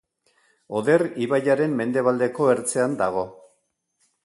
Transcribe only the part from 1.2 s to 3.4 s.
ibaiaren mendebaldeko ertzean dago.